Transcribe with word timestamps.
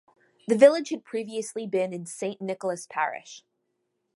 The 0.47 0.57
village 0.57 0.89
had 0.89 1.03
previously 1.03 1.67
been 1.67 1.93
in 1.93 2.07
Saint 2.07 2.41
Nicholas 2.41 2.87
Parish. 2.87 3.43